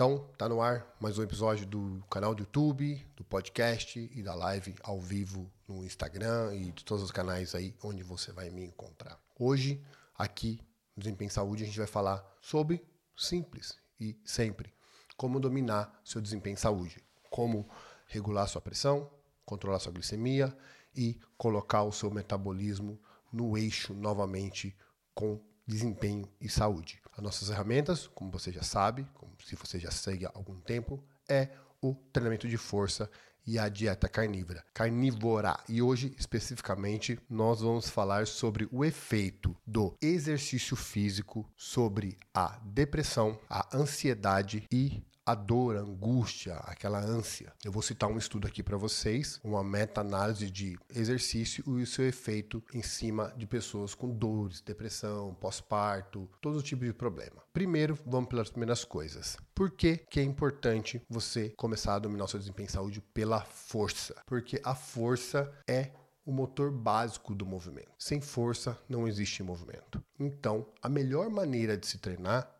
[0.00, 4.34] Então, tá no ar mais um episódio do canal do YouTube, do podcast e da
[4.34, 8.64] live ao vivo no Instagram e de todos os canais aí onde você vai me
[8.64, 9.20] encontrar.
[9.38, 9.84] Hoje,
[10.16, 10.58] aqui
[10.96, 12.82] no Desempenho Saúde, a gente vai falar sobre
[13.14, 14.72] simples e sempre
[15.18, 17.68] como dominar seu desempenho em saúde, como
[18.06, 19.10] regular sua pressão,
[19.44, 20.56] controlar sua glicemia
[20.96, 22.98] e colocar o seu metabolismo
[23.30, 24.74] no eixo novamente
[25.14, 25.38] com
[25.70, 27.00] desempenho e saúde.
[27.16, 31.02] As nossas ferramentas, como você já sabe, como se você já segue há algum tempo,
[31.28, 31.48] é
[31.80, 33.08] o treinamento de força
[33.46, 34.64] e a dieta carnívora.
[34.74, 35.58] Carnívora.
[35.68, 43.38] E hoje, especificamente, nós vamos falar sobre o efeito do exercício físico sobre a depressão,
[43.48, 47.52] a ansiedade e a dor, a angústia, aquela ânsia.
[47.64, 52.06] Eu vou citar um estudo aqui para vocês, uma meta-análise de exercício e o seu
[52.06, 57.42] efeito em cima de pessoas com dores, depressão, pós-parto, todo tipo de problema.
[57.52, 59.36] Primeiro, vamos pelas primeiras coisas.
[59.54, 63.40] Por que, que é importante você começar a dominar o seu desempenho em saúde pela
[63.42, 64.16] força?
[64.26, 65.92] Porque a força é
[66.24, 67.90] o motor básico do movimento.
[67.98, 70.02] Sem força não existe movimento.
[70.18, 72.50] Então, a melhor maneira de se treinar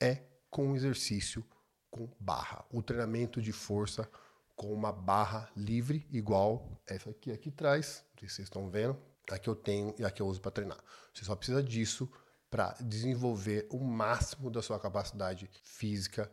[0.00, 1.44] é com o exercício
[1.92, 2.64] com barra.
[2.72, 4.10] O treinamento de força
[4.56, 8.04] com uma barra livre, igual essa aqui aqui atrás.
[8.18, 8.98] Se vocês estão vendo.
[9.30, 10.78] A que eu tenho e a que eu uso para treinar.
[11.14, 12.10] Você só precisa disso
[12.50, 16.30] para desenvolver o máximo da sua capacidade física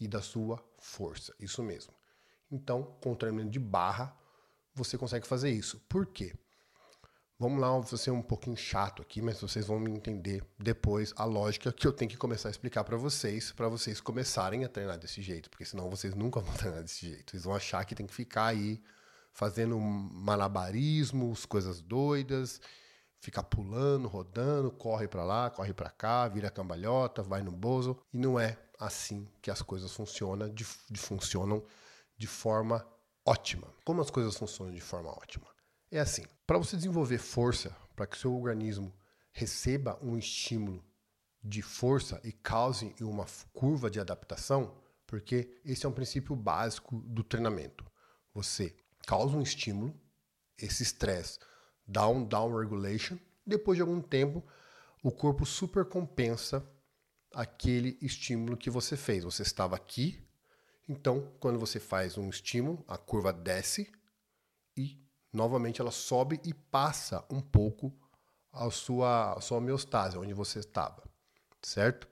[0.00, 1.32] e da sua força.
[1.38, 1.94] Isso mesmo.
[2.50, 4.14] Então, com o treinamento de barra,
[4.74, 5.78] você consegue fazer isso.
[5.88, 6.34] Por quê?
[7.42, 11.24] Vamos lá, vou ser um pouquinho chato aqui, mas vocês vão me entender depois a
[11.24, 14.96] lógica que eu tenho que começar a explicar para vocês, para vocês começarem a treinar
[14.96, 17.32] desse jeito, porque senão vocês nunca vão treinar desse jeito.
[17.32, 18.80] Vocês vão achar que tem que ficar aí
[19.32, 22.60] fazendo malabarismos, coisas doidas,
[23.18, 28.18] ficar pulando, rodando, corre para lá, corre para cá, vira cambalhota, vai no bozo, e
[28.18, 31.60] não é assim que as coisas funcionam, de, de funcionam
[32.16, 32.86] de forma
[33.26, 33.66] ótima.
[33.84, 35.50] Como as coisas funcionam de forma ótima?
[35.90, 38.92] É assim, para você desenvolver força, para que seu organismo
[39.32, 40.84] receba um estímulo
[41.42, 43.24] de força e cause uma
[43.54, 44.76] curva de adaptação,
[45.06, 47.90] porque esse é um princípio básico do treinamento.
[48.34, 48.76] Você
[49.06, 49.98] causa um estímulo,
[50.58, 51.38] esse estresse
[51.86, 54.44] dá um down regulation, depois de algum tempo
[55.02, 56.62] o corpo supercompensa
[57.32, 59.24] aquele estímulo que você fez.
[59.24, 60.22] Você estava aqui,
[60.86, 63.90] então quando você faz um estímulo, a curva desce
[64.76, 65.01] e
[65.32, 67.92] novamente ela sobe e passa um pouco
[68.52, 71.02] a sua, a sua homeostase, onde você estava,
[71.62, 72.06] certo?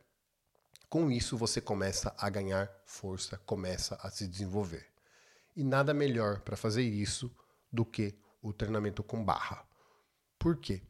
[0.88, 4.86] Com isso você começa a ganhar força, começa a se desenvolver.
[5.54, 7.30] E nada melhor para fazer isso
[7.70, 9.64] do que o treinamento com barra.
[10.38, 10.82] Por quê?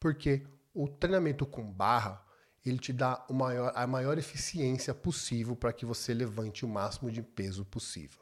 [0.00, 2.22] Porque o treinamento com barra
[2.64, 7.22] ele te dá maior, a maior eficiência possível para que você levante o máximo de
[7.22, 8.20] peso possível.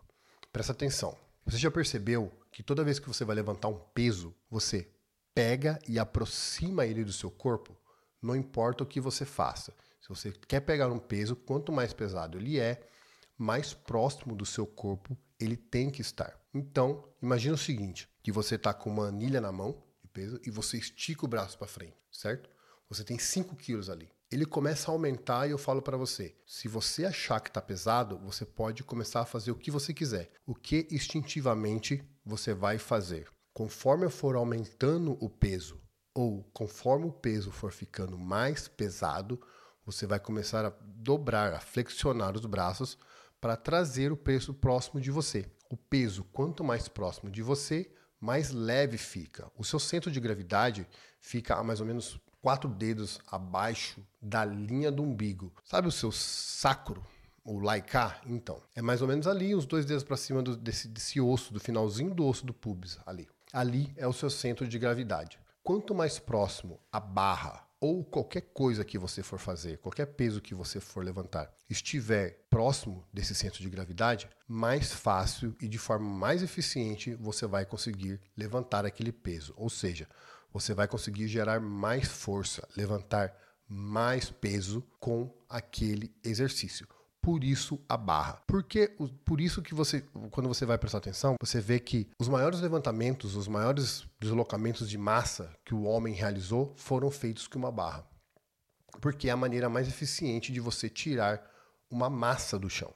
[0.53, 1.17] Presta atenção.
[1.47, 4.89] Você já percebeu que toda vez que você vai levantar um peso, você
[5.35, 7.77] pega e aproxima ele do seu corpo?
[8.23, 9.75] Não importa o que você faça.
[10.01, 12.89] Se você quer pegar um peso, quanto mais pesado ele é,
[13.37, 16.41] mais próximo do seu corpo ele tem que estar.
[16.55, 20.51] Então, imagina o seguinte, que você está com uma anilha na mão de peso e
[20.51, 22.49] você estica o braço para frente, certo?
[22.89, 26.67] Você tem 5 quilos ali ele começa a aumentar e eu falo para você: se
[26.67, 30.31] você achar que está pesado, você pode começar a fazer o que você quiser.
[30.45, 33.29] O que instintivamente você vai fazer?
[33.53, 35.81] Conforme eu for aumentando o peso,
[36.15, 39.41] ou conforme o peso for ficando mais pesado,
[39.85, 42.97] você vai começar a dobrar, a flexionar os braços
[43.41, 45.47] para trazer o peso próximo de você.
[45.69, 47.91] O peso, quanto mais próximo de você,
[48.21, 49.51] mais leve fica.
[49.57, 50.89] O seu centro de gravidade
[51.21, 55.53] fica a mais ou menos quatro dedos abaixo da linha do umbigo.
[55.65, 57.05] Sabe o seu sacro?
[57.45, 58.63] O laicar, então.
[58.75, 61.61] É mais ou menos ali, os dois dedos para cima do, desse, desse osso, do
[61.61, 63.29] finalzinho do osso do pubis, ali.
[63.53, 65.39] Ali é o seu centro de gravidade.
[65.63, 70.55] Quanto mais próximo a barra ou qualquer coisa que você for fazer, qualquer peso que
[70.55, 76.43] você for levantar, estiver próximo desse centro de gravidade, mais fácil e de forma mais
[76.43, 79.53] eficiente você vai conseguir levantar aquele peso.
[79.57, 80.09] Ou seja,
[80.51, 83.37] você vai conseguir gerar mais força, levantar
[83.69, 86.89] mais peso com aquele exercício.
[87.25, 88.43] Por isso a barra.
[88.47, 88.89] Porque
[89.25, 93.35] por isso que você, quando você vai prestar atenção, você vê que os maiores levantamentos,
[93.35, 98.07] os maiores deslocamentos de massa que o homem realizou foram feitos com uma barra.
[99.01, 101.51] Porque é a maneira mais eficiente de você tirar
[101.91, 102.93] uma massa do chão.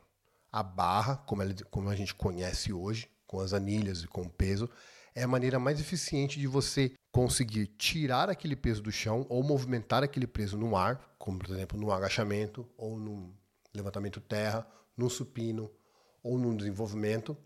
[0.52, 4.30] A barra, como, ela, como a gente conhece hoje, com as anilhas e com o
[4.30, 4.69] peso,
[5.14, 10.02] é a maneira mais eficiente de você conseguir tirar aquele peso do chão ou movimentar
[10.02, 13.34] aquele peso no ar, como por exemplo no agachamento ou no
[13.78, 14.66] levantamento terra,
[14.96, 15.70] no supino
[16.22, 17.36] ou no desenvolvimento,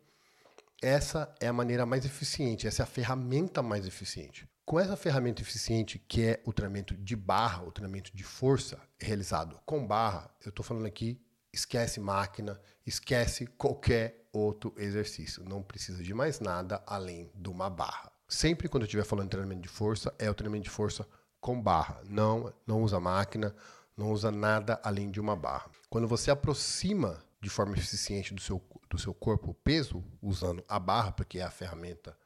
[0.82, 4.49] essa é a maneira mais eficiente, essa é a ferramenta mais eficiente.
[4.64, 9.61] Com essa ferramenta eficiente, que é o treinamento de barra, o treinamento de força realizado
[9.64, 11.20] com barra, eu estou falando aqui,
[11.52, 15.44] esquece máquina, esquece qualquer outro exercício.
[15.44, 18.11] Não precisa de mais nada além de uma barra.
[18.29, 21.06] Sempre quando eu estiver falando de treinamento de força, é o treinamento de força
[21.40, 22.00] com barra.
[22.08, 23.55] Não, não usa máquina,
[23.97, 25.71] não usa nada além de uma barra.
[25.89, 30.79] Quando você aproxima de forma eficiente do seu, do seu corpo o peso, usando a
[30.79, 32.17] barra, porque é a ferramenta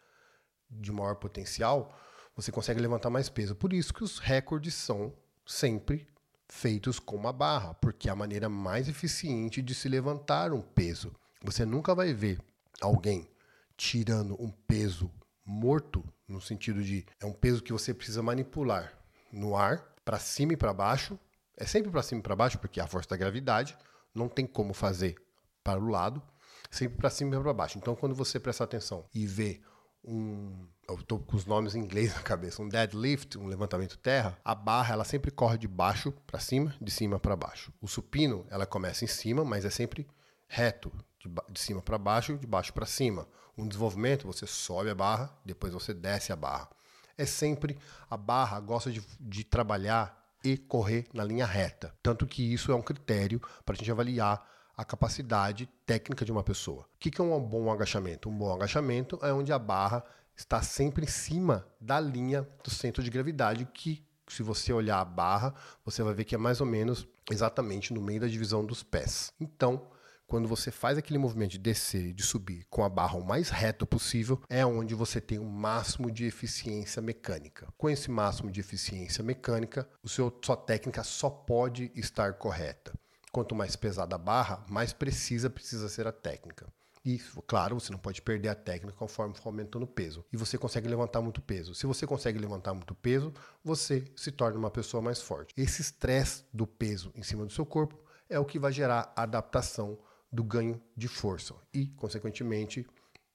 [0.71, 1.95] de maior potencial,
[2.35, 3.55] você consegue levantar mais peso.
[3.55, 5.13] Por isso que os recordes são
[5.47, 6.07] sempre
[6.49, 11.15] feitos com uma barra, porque é a maneira mais eficiente de se levantar um peso.
[11.43, 12.39] Você nunca vai ver
[12.81, 13.29] alguém
[13.77, 15.11] tirando um peso
[15.45, 18.93] morto, no sentido de é um peso que você precisa manipular
[19.33, 21.19] no ar, para cima e para baixo.
[21.57, 23.77] É sempre para cima e para baixo, porque é a força da gravidade
[24.17, 25.17] não tem como fazer
[25.63, 26.23] para o lado,
[26.71, 27.79] sempre para cima e para baixo.
[27.79, 29.61] Então, quando você presta atenção e vê
[30.03, 34.39] um, eu estou com os nomes em inglês na cabeça, um deadlift, um levantamento terra,
[34.45, 37.73] a barra ela sempre corre de baixo para cima, de cima para baixo.
[37.81, 40.07] O supino ela começa em cima, mas é sempre
[40.49, 43.29] reto, de, de cima para baixo, de baixo para cima.
[43.59, 46.71] Um desenvolvimento você sobe a barra, depois você desce a barra.
[47.19, 51.93] É sempre a barra gosta de, de trabalhar e correr na linha reta.
[52.01, 54.47] Tanto que isso é um critério para a gente avaliar
[54.77, 56.83] a capacidade técnica de uma pessoa.
[56.83, 58.29] O que é um bom agachamento?
[58.29, 60.05] Um bom agachamento é onde a barra
[60.37, 65.05] está sempre em cima da linha do centro de gravidade, que, se você olhar a
[65.05, 65.53] barra,
[65.85, 69.33] você vai ver que é mais ou menos exatamente no meio da divisão dos pés.
[69.41, 69.89] Então,
[70.27, 73.49] quando você faz aquele movimento de descer e de subir com a barra o mais
[73.49, 77.69] reto possível, é onde você tem o máximo de eficiência mecânica.
[77.79, 82.93] Com esse máximo de eficiência mecânica, o seu, sua técnica só pode estar correta.
[83.31, 86.67] Quanto mais pesada a barra, mais precisa precisa ser a técnica.
[87.05, 90.25] E, claro, você não pode perder a técnica conforme for aumentando o peso.
[90.33, 91.73] E você consegue levantar muito peso.
[91.73, 93.33] Se você consegue levantar muito peso,
[93.63, 95.55] você se torna uma pessoa mais forte.
[95.57, 97.97] Esse estresse do peso em cima do seu corpo
[98.29, 99.97] é o que vai gerar adaptação
[100.37, 102.87] do ganho de força e, consequentemente,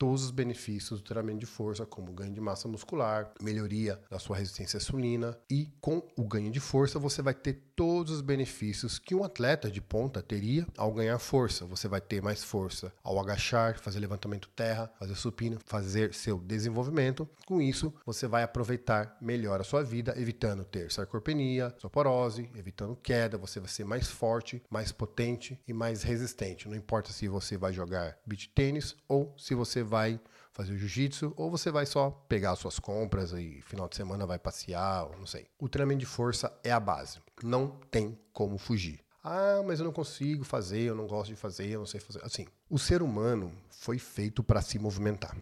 [0.01, 4.36] todos os benefícios do treinamento de força, como ganho de massa muscular, melhoria da sua
[4.36, 8.98] resistência à insulina e com o ganho de força você vai ter todos os benefícios
[8.98, 11.65] que um atleta de ponta teria ao ganhar força.
[11.65, 17.30] Você vai ter mais força ao agachar, fazer levantamento terra, fazer supino, fazer seu desenvolvimento.
[17.45, 23.38] Com isso, você vai aproveitar melhor a sua vida, evitando ter sarcopenia, osteoporose, evitando queda,
[23.38, 26.68] você vai ser mais forte, mais potente e mais resistente.
[26.68, 30.17] Não importa se você vai jogar beach tênis ou se você vai
[30.53, 34.39] fazer o jiu-jitsu ou você vai só pegar suas compras e final de semana vai
[34.39, 35.47] passear, ou não sei.
[35.59, 37.19] O treinamento de força é a base.
[37.43, 39.01] Não tem como fugir.
[39.21, 42.23] Ah, mas eu não consigo fazer, eu não gosto de fazer, eu não sei fazer.
[42.23, 45.35] Assim, o ser humano foi feito para se movimentar.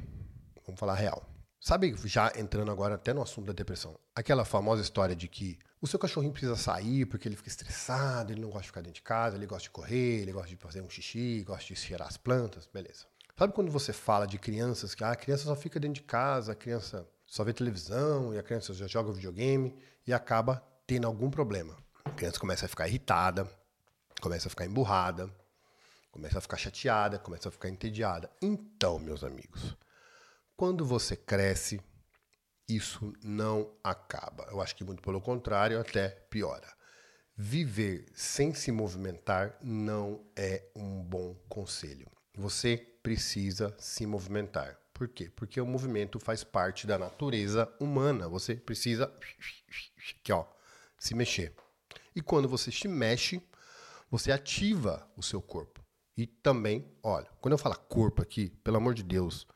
[0.65, 1.23] Vamos falar real.
[1.61, 5.87] Sabe, já entrando agora até no assunto da depressão, aquela famosa história de que o
[5.87, 9.01] seu cachorrinho precisa sair porque ele fica estressado, ele não gosta de ficar dentro de
[9.01, 12.17] casa, ele gosta de correr, ele gosta de fazer um xixi, gosta de cheirar as
[12.17, 13.05] plantas, beleza.
[13.39, 16.51] Sabe quando você fala de crianças que ah, a criança só fica dentro de casa,
[16.51, 19.73] a criança só vê televisão e a criança já joga videogame
[20.05, 21.77] e acaba tendo algum problema?
[22.03, 23.49] A criança começa a ficar irritada,
[24.19, 25.33] começa a ficar emburrada,
[26.11, 28.29] começa a ficar chateada, começa a ficar entediada.
[28.41, 29.73] Então, meus amigos,
[30.57, 31.79] quando você cresce,
[32.67, 34.49] isso não acaba.
[34.51, 36.67] Eu acho que muito pelo contrário, até piora.
[37.37, 42.05] Viver sem se movimentar não é um bom conselho.
[42.35, 44.77] Você precisa se movimentar.
[44.93, 45.31] Por quê?
[45.33, 48.27] Porque o movimento faz parte da natureza humana.
[48.27, 49.05] Você precisa
[50.19, 50.45] aqui, ó,
[50.97, 51.55] se mexer.
[52.15, 53.41] E quando você se mexe,
[54.11, 55.81] você ativa o seu corpo.
[56.17, 59.47] E também, olha, quando eu falo corpo aqui, pelo amor de Deus,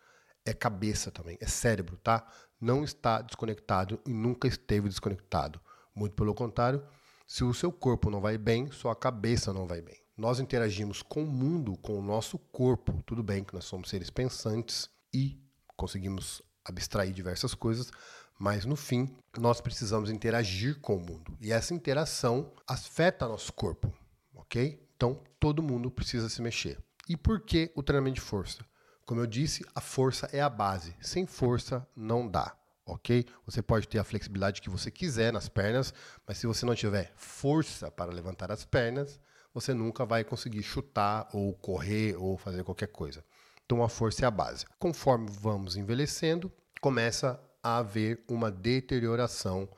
[0.45, 2.25] é cabeça também, é cérebro, tá?
[2.59, 5.59] Não está desconectado e nunca esteve desconectado.
[5.93, 6.81] Muito pelo contrário,
[7.27, 11.23] se o seu corpo não vai bem, sua cabeça não vai bem nós interagimos com
[11.23, 13.01] o mundo, com o nosso corpo.
[13.05, 15.39] Tudo bem que nós somos seres pensantes e
[15.75, 17.91] conseguimos abstrair diversas coisas,
[18.39, 23.93] mas no fim nós precisamos interagir com o mundo e essa interação afeta nosso corpo,
[24.33, 24.81] ok?
[24.95, 26.77] Então todo mundo precisa se mexer.
[27.09, 28.65] E por que o treinamento de força?
[29.05, 30.95] Como eu disse, a força é a base.
[31.01, 32.55] Sem força não dá,
[32.85, 33.25] ok?
[33.45, 35.93] Você pode ter a flexibilidade que você quiser nas pernas,
[36.25, 39.19] mas se você não tiver força para levantar as pernas,
[39.53, 43.23] você nunca vai conseguir chutar ou correr ou fazer qualquer coisa.
[43.65, 44.65] Então a força é a base.
[44.79, 49.69] Conforme vamos envelhecendo, começa a haver uma deterioração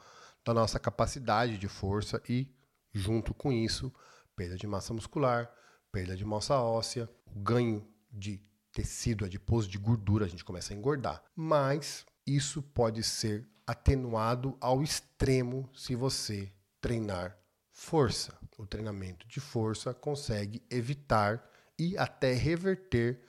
[0.44, 2.48] da nossa capacidade de força e,
[2.94, 3.94] junto com isso,
[4.36, 5.51] perda de massa muscular,
[5.91, 8.41] perda de massa óssea, o ganho de
[8.72, 11.24] tecido adiposo, de gordura, a gente começa a engordar.
[11.36, 16.51] Mas isso pode ser atenuado ao extremo se você
[16.82, 17.38] treinar
[17.75, 18.34] força.
[18.58, 21.46] O treinamento de força consegue evitar
[21.77, 23.22] e até reverter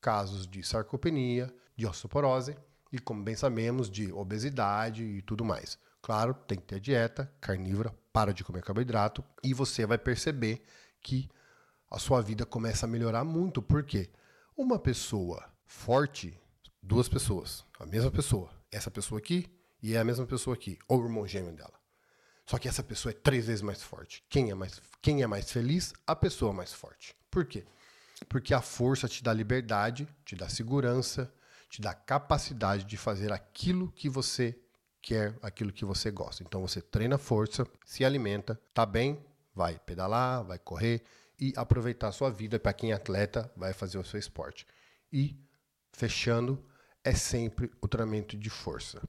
[0.00, 2.56] casos de sarcopenia, de osteoporose
[2.92, 5.76] e, como bem sabemos, de obesidade e tudo mais.
[6.00, 10.62] Claro, tem que ter dieta carnívora, para de comer carboidrato e você vai perceber
[11.02, 11.28] que
[11.90, 13.60] a sua vida começa a melhorar muito.
[13.60, 14.08] porque
[14.56, 16.40] Uma pessoa forte,
[16.80, 19.46] duas pessoas, a mesma pessoa, essa pessoa aqui
[19.82, 21.79] e é a mesma pessoa aqui, ou o irmão gêmeo dela.
[22.50, 24.24] Só que essa pessoa é três vezes mais forte.
[24.28, 25.92] Quem é mais, quem é mais feliz?
[26.04, 27.14] A pessoa mais forte.
[27.30, 27.64] Por quê?
[28.28, 31.32] Porque a força te dá liberdade, te dá segurança,
[31.68, 34.60] te dá capacidade de fazer aquilo que você
[35.00, 36.42] quer, aquilo que você gosta.
[36.42, 41.04] Então você treina força, se alimenta, tá bem, vai pedalar, vai correr
[41.38, 44.66] e aproveitar a sua vida para quem é atleta, vai fazer o seu esporte.
[45.12, 45.38] E
[45.92, 46.60] fechando,
[47.04, 49.00] é sempre o treinamento de força.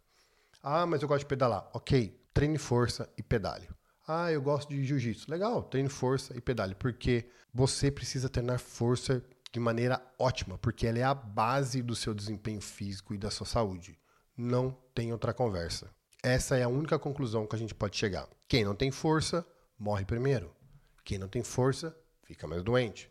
[0.62, 1.68] Ah, mas eu gosto de pedalar.
[1.74, 3.70] OK, treine força e pedale.
[4.08, 5.30] Ah, eu gosto de jiu-jitsu.
[5.30, 11.00] Legal, treine força e pedale, porque você precisa treinar força de maneira ótima, porque ela
[11.00, 14.00] é a base do seu desempenho físico e da sua saúde.
[14.36, 15.90] Não tem outra conversa.
[16.24, 18.28] Essa é a única conclusão que a gente pode chegar.
[18.48, 19.46] Quem não tem força,
[19.78, 20.56] morre primeiro.
[21.04, 23.10] Quem não tem força, fica mais doente.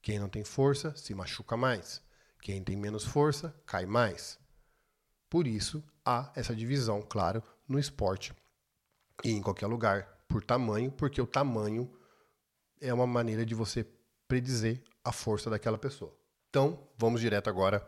[0.00, 2.02] Quem não tem força, se machuca mais.
[2.40, 4.38] Quem tem menos força, cai mais.
[5.28, 8.34] Por isso, há essa divisão, claro, no esporte
[9.22, 11.90] e em qualquer lugar, por tamanho, porque o tamanho
[12.80, 13.86] é uma maneira de você
[14.26, 16.16] predizer a força daquela pessoa.
[16.48, 17.86] Então, vamos direto agora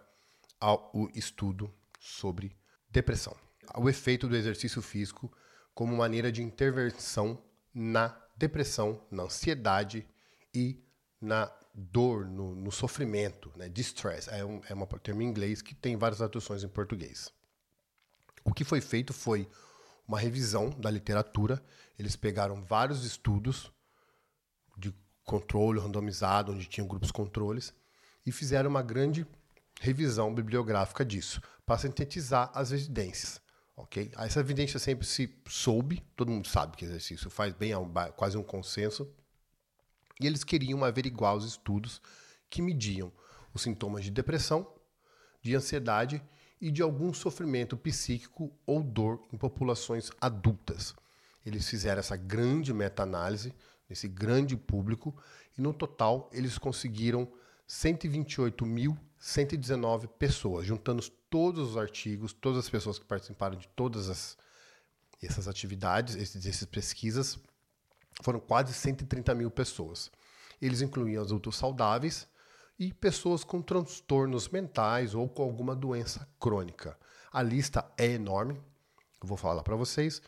[0.60, 2.56] ao estudo sobre
[2.90, 3.36] depressão.
[3.76, 5.32] O efeito do exercício físico
[5.74, 7.42] como maneira de intervenção
[7.74, 10.06] na depressão, na ansiedade
[10.54, 10.82] e
[11.20, 13.68] na dor, no, no sofrimento, né?
[13.68, 17.30] distress, é um, é um termo em inglês que tem várias traduções em português.
[18.42, 19.46] O que foi feito foi
[20.06, 21.62] uma revisão da literatura.
[21.98, 23.72] Eles pegaram vários estudos
[24.76, 24.94] de
[25.24, 27.74] controle randomizado, onde tinham grupos controles,
[28.24, 29.26] e fizeram uma grande
[29.80, 33.40] revisão bibliográfica disso, para sintetizar as evidências.
[33.76, 34.10] Ok?
[34.16, 38.38] Essa evidência sempre se soube, todo mundo sabe que exercício faz bem, é um, quase
[38.38, 39.06] um consenso.
[40.18, 42.00] E eles queriam averiguar os estudos
[42.48, 43.12] que mediam
[43.52, 44.66] os sintomas de depressão,
[45.42, 46.22] de ansiedade
[46.60, 50.94] e de algum sofrimento psíquico ou dor em populações adultas.
[51.44, 53.52] Eles fizeram essa grande meta-análise
[53.88, 55.14] nesse grande público
[55.56, 57.30] e no total eles conseguiram
[57.68, 64.36] 128.119 pessoas, juntando todos os artigos, todas as pessoas que participaram de todas as,
[65.22, 67.38] essas atividades, esses, essas pesquisas,
[68.22, 70.10] foram quase 130 mil pessoas.
[70.60, 72.26] Eles incluíam adultos saudáveis,
[72.78, 76.98] e pessoas com transtornos mentais ou com alguma doença crônica.
[77.32, 78.54] A lista é enorme,
[79.22, 80.20] eu vou falar para vocês.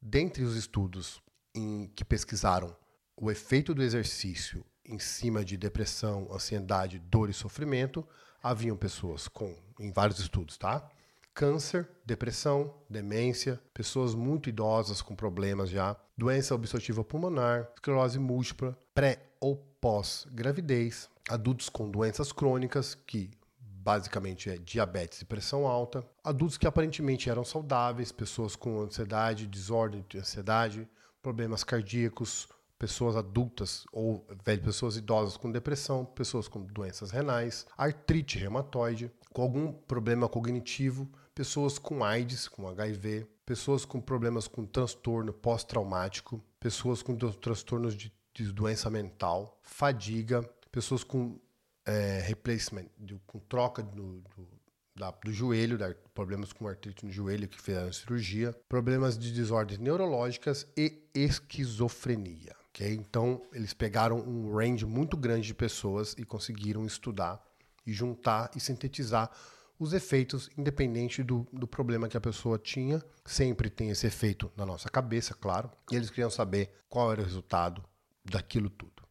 [0.00, 1.22] Dentre os estudos
[1.54, 2.76] em que pesquisaram
[3.16, 8.06] o efeito do exercício em cima de depressão, ansiedade, dor e sofrimento,
[8.42, 10.88] haviam pessoas com, em vários estudos, tá?
[11.36, 19.22] Câncer, depressão, demência, pessoas muito idosas com problemas já, doença obstrutiva pulmonar, esclerose múltipla, pré
[19.38, 26.66] ou pós-gravidez, adultos com doenças crônicas, que basicamente é diabetes e pressão alta, adultos que
[26.66, 30.88] aparentemente eram saudáveis, pessoas com ansiedade, desordem de ansiedade,
[31.20, 38.38] problemas cardíacos, pessoas adultas ou velhas, pessoas idosas com depressão, pessoas com doenças renais, artrite
[38.38, 45.34] reumatoide, com algum problema cognitivo, pessoas com AIDS, com HIV, pessoas com problemas com transtorno
[45.34, 51.38] pós-traumático, pessoas com transtornos de, de doença mental, fadiga, pessoas com
[51.84, 52.86] é, replacement,
[53.26, 54.48] com troca do, do,
[54.94, 59.78] da, do joelho, da, problemas com artrite no joelho que fizeram cirurgia, problemas de desordens
[59.78, 62.56] neurológicas e esquizofrenia.
[62.70, 62.94] Okay?
[62.94, 67.44] Então, eles pegaram um range muito grande de pessoas e conseguiram estudar
[67.86, 69.30] e juntar e sintetizar
[69.78, 73.02] os efeitos, independente do, do problema que a pessoa tinha.
[73.24, 75.70] Sempre tem esse efeito na nossa cabeça, claro.
[75.90, 77.84] E eles queriam saber qual era o resultado
[78.24, 79.02] daquilo tudo.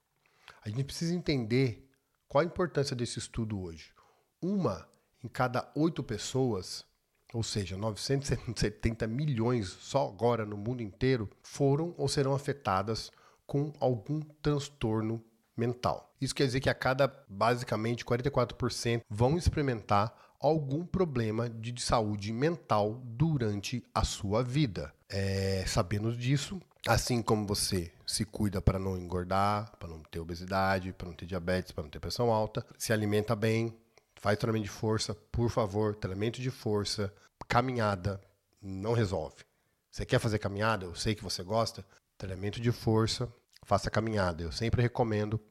[0.63, 1.87] A gente precisa entender
[2.27, 3.93] qual a importância desse estudo hoje.
[4.41, 4.87] Uma
[5.23, 6.85] em cada oito pessoas,
[7.33, 13.11] ou seja, 970 milhões só agora no mundo inteiro, foram ou serão afetadas
[13.45, 15.23] com algum transtorno
[15.55, 16.13] mental.
[16.19, 20.13] Isso quer dizer que a cada basicamente 44% vão experimentar
[20.47, 24.93] algum problema de saúde mental durante a sua vida.
[25.09, 30.93] É, sabendo disso, Assim como você se cuida para não engordar, para não ter obesidade,
[30.93, 33.75] para não ter diabetes, para não ter pressão alta, se alimenta bem,
[34.17, 37.11] faz treinamento de força, por favor, treinamento de força,
[37.47, 38.21] caminhada,
[38.61, 39.43] não resolve.
[39.89, 40.85] Você quer fazer caminhada?
[40.85, 41.83] Eu sei que você gosta.
[42.19, 43.27] Treinamento de força,
[43.63, 44.43] faça caminhada.
[44.43, 45.41] Eu sempre recomendo.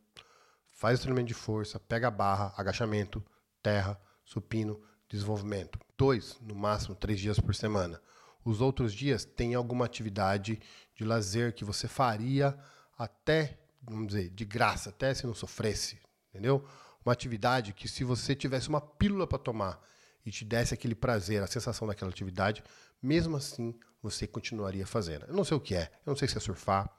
[0.71, 3.25] Faz o treinamento de força, pega a barra, agachamento,
[3.61, 5.79] terra, supino, desenvolvimento.
[5.97, 8.01] Dois, no máximo, três dias por semana.
[8.45, 10.61] Os outros dias tem alguma atividade
[10.95, 12.57] de lazer que você faria
[12.97, 15.99] até, vamos dizer, de graça, até se não sofresse,
[16.31, 16.67] entendeu?
[17.05, 19.81] Uma atividade que se você tivesse uma pílula para tomar
[20.25, 22.63] e te desse aquele prazer, a sensação daquela atividade,
[23.03, 25.27] mesmo assim você continuaria fazendo.
[25.27, 26.91] Eu não sei o que é, eu não sei se é surfar,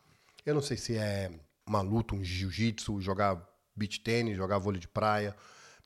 [0.45, 1.31] eu não sei se é
[1.65, 3.43] uma luta, um jiu-jitsu, jogar
[3.75, 5.35] beach tênis, jogar vôlei de praia,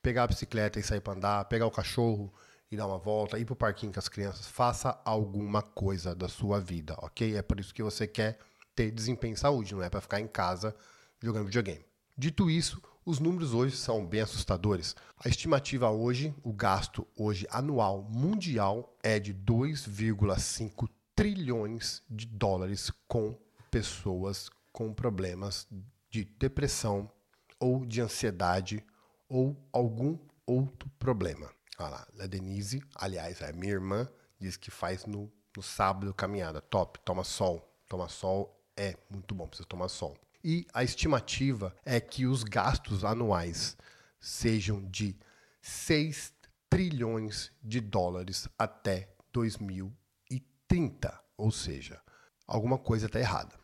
[0.02, 2.32] pegar a bicicleta e sair para andar, pegar o cachorro
[2.70, 6.60] e dar uma volta, ir pro parquinho com as crianças, faça alguma coisa da sua
[6.60, 7.36] vida, ok?
[7.36, 8.38] É por isso que você quer
[8.74, 10.74] ter desempenho e saúde, não é para ficar em casa
[11.20, 11.84] jogando videogame.
[12.16, 14.94] Dito isso, os números hoje são bem assustadores.
[15.18, 23.36] A estimativa hoje, o gasto hoje anual mundial é de 2,5 trilhões de dólares com
[23.70, 25.66] pessoas com problemas
[26.08, 27.10] de depressão
[27.58, 28.84] ou de ansiedade
[29.30, 31.50] ou algum outro problema.
[31.78, 34.06] Olha lá, a Denise, aliás, é minha irmã,
[34.38, 36.60] diz que faz no, no sábado caminhada.
[36.60, 37.66] Top, toma sol.
[37.88, 40.16] Toma sol é muito bom, precisa tomar sol.
[40.42, 43.76] E a estimativa é que os gastos anuais
[44.18, 45.14] sejam de
[45.60, 46.32] 6
[46.70, 51.20] trilhões de dólares até 2030.
[51.36, 52.00] Ou seja,
[52.46, 53.58] alguma coisa está errada.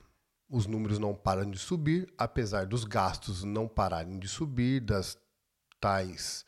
[0.48, 5.18] Os números não param de subir, apesar dos gastos não pararem de subir, das
[5.80, 6.44] tais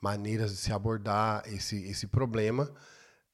[0.00, 2.70] maneiras de se abordar esse, esse problema,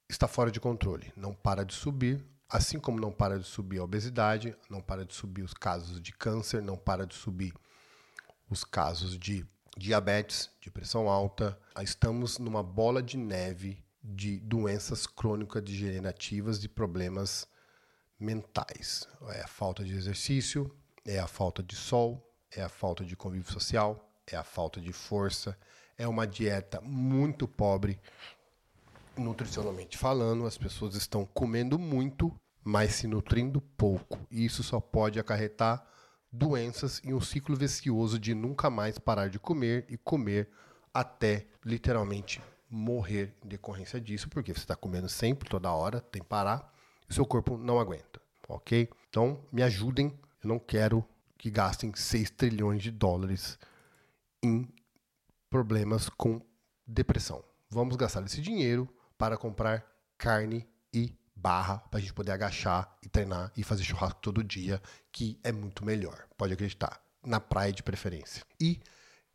[0.08, 1.12] está fora de controle.
[1.16, 5.14] Não para de subir, assim como não para de subir a obesidade, não para de
[5.14, 7.52] subir os casos de câncer, não para de subir
[8.48, 11.58] os casos de diabetes, de pressão alta.
[11.80, 17.46] Estamos numa bola de neve de doenças crônicas degenerativas e problemas
[18.18, 19.06] mentais.
[19.28, 20.74] É a falta de exercício,
[21.04, 24.92] é a falta de sol, é a falta de convívio social, é a falta de
[24.92, 25.56] força,
[25.96, 27.98] é uma dieta muito pobre,
[29.16, 30.46] nutricionalmente falando.
[30.46, 34.18] As pessoas estão comendo muito, mas se nutrindo pouco.
[34.30, 35.84] E isso só pode acarretar
[36.32, 40.48] doenças e um ciclo vicioso de nunca mais parar de comer e comer
[40.94, 46.28] até literalmente morrer em decorrência disso, porque você está comendo sempre, toda hora, tem que
[46.28, 46.72] parar,
[47.08, 48.88] e seu corpo não aguenta, ok?
[49.08, 51.04] Então, me ajudem, eu não quero
[51.36, 53.58] que gastem 6 trilhões de dólares
[54.42, 54.68] em
[55.48, 56.40] problemas com
[56.86, 57.44] depressão.
[57.68, 59.84] Vamos gastar esse dinheiro para comprar
[60.16, 64.80] carne e barra para a gente poder agachar e treinar e fazer churrasco todo dia,
[65.12, 68.44] que é muito melhor, pode acreditar, na praia de preferência.
[68.60, 68.80] E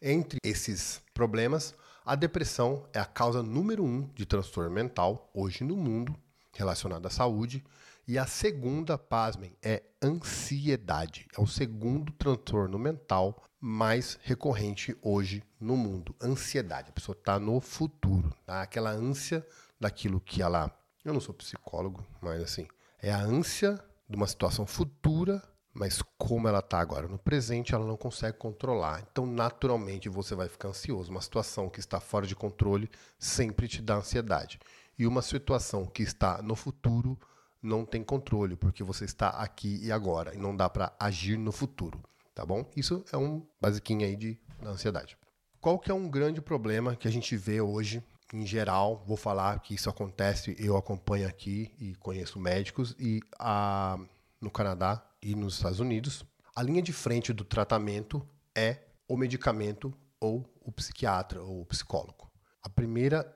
[0.01, 5.75] entre esses problemas, a depressão é a causa número um de transtorno mental hoje no
[5.75, 6.15] mundo
[6.53, 7.63] relacionado à saúde.
[8.07, 11.27] E a segunda, pasmem, é ansiedade.
[11.35, 16.15] É o segundo transtorno mental mais recorrente hoje no mundo.
[16.21, 16.89] Ansiedade.
[16.89, 18.31] A pessoa está no futuro.
[18.45, 18.61] Tá?
[18.61, 19.43] Aquela ânsia
[19.79, 20.69] daquilo que ela.
[21.03, 22.67] Eu não sou psicólogo, mas assim.
[23.01, 25.41] É a ânsia de uma situação futura,
[25.73, 29.03] mas como ela está agora no presente, ela não consegue controlar.
[29.11, 31.09] Então, naturalmente, você vai ficar ansioso.
[31.09, 34.59] Uma situação que está fora de controle sempre te dá ansiedade.
[34.95, 37.19] E uma situação que está no futuro
[37.63, 41.51] não tem controle, porque você está aqui e agora e não dá para agir no
[41.51, 41.99] futuro
[42.35, 42.69] tá bom?
[42.75, 45.17] Isso é um basiquinho aí de ansiedade.
[45.61, 49.59] Qual que é um grande problema que a gente vê hoje, em geral, vou falar
[49.61, 53.97] que isso acontece, eu acompanho aqui e conheço médicos e a,
[54.39, 56.23] no Canadá e nos Estados Unidos,
[56.55, 62.29] a linha de frente do tratamento é o medicamento ou o psiquiatra ou o psicólogo.
[62.61, 63.35] A primeira,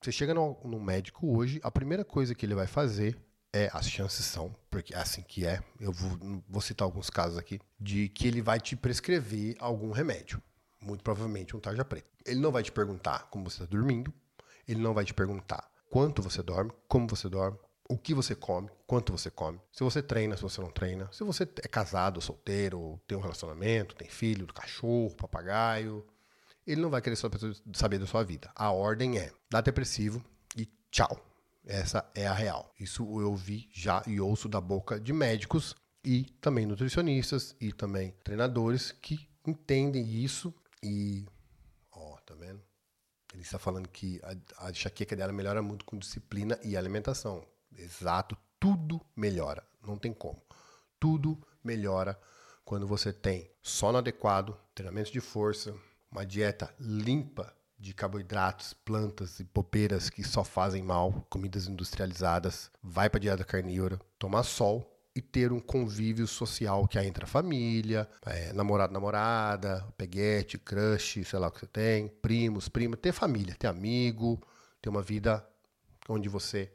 [0.00, 3.18] você chega no, no médico hoje, a primeira coisa que ele vai fazer
[3.52, 7.60] é, as chances são, porque assim que é, eu vou, vou citar alguns casos aqui,
[7.78, 10.42] de que ele vai te prescrever algum remédio.
[10.80, 12.08] Muito provavelmente um tarja preta.
[12.24, 14.12] Ele não vai te perguntar como você está dormindo,
[14.66, 18.70] ele não vai te perguntar quanto você dorme, como você dorme, o que você come,
[18.86, 22.98] quanto você come, se você treina, se você não treina, se você é casado, solteiro,
[23.06, 26.06] tem um relacionamento, tem filho, cachorro, papagaio.
[26.66, 28.50] Ele não vai querer saber da sua vida.
[28.54, 30.24] A ordem é dá depressivo
[30.56, 31.31] e tchau.
[31.64, 32.72] Essa é a real.
[32.78, 38.14] Isso eu vi já e ouço da boca de médicos e também nutricionistas e também
[38.24, 41.24] treinadores que entendem isso e
[41.92, 42.60] ó, tá vendo?
[43.32, 47.46] Ele está falando que a, a enxaqueca dela melhora muito com disciplina e alimentação.
[47.76, 50.42] Exato, tudo melhora, não tem como.
[50.98, 52.20] Tudo melhora
[52.64, 55.74] quando você tem sono adequado, treinamento de força,
[56.10, 63.10] uma dieta limpa de carboidratos, plantas e popeiras que só fazem mal, comidas industrializadas, vai
[63.10, 68.08] para dieta carnívora, tomar sol e ter um convívio social que é entre a família,
[68.24, 73.56] é, namorado, namorada, peguete, crush, sei lá o que você tem, primos, primas, ter família,
[73.58, 74.40] ter amigo,
[74.80, 75.44] ter uma vida
[76.08, 76.70] onde você